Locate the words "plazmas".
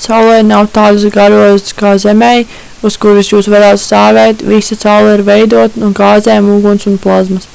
7.08-7.52